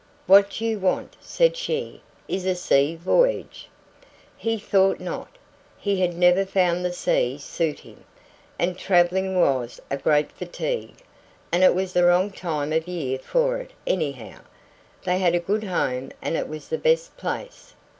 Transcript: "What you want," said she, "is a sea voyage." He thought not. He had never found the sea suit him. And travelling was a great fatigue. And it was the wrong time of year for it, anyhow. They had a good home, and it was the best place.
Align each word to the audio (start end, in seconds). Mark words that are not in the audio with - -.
"What 0.25 0.59
you 0.59 0.79
want," 0.79 1.15
said 1.19 1.55
she, 1.55 2.01
"is 2.27 2.47
a 2.47 2.55
sea 2.55 2.95
voyage." 2.95 3.69
He 4.35 4.57
thought 4.57 4.99
not. 4.99 5.37
He 5.77 6.01
had 6.01 6.15
never 6.17 6.43
found 6.43 6.83
the 6.83 6.91
sea 6.91 7.37
suit 7.37 7.77
him. 7.81 8.03
And 8.57 8.75
travelling 8.79 9.39
was 9.39 9.79
a 9.91 9.97
great 9.97 10.31
fatigue. 10.31 10.95
And 11.51 11.63
it 11.63 11.75
was 11.75 11.93
the 11.93 12.03
wrong 12.05 12.31
time 12.31 12.73
of 12.73 12.87
year 12.87 13.19
for 13.19 13.57
it, 13.59 13.73
anyhow. 13.85 14.39
They 15.03 15.19
had 15.19 15.35
a 15.35 15.39
good 15.39 15.65
home, 15.65 16.11
and 16.19 16.35
it 16.35 16.47
was 16.47 16.69
the 16.69 16.79
best 16.79 17.15
place. 17.15 17.75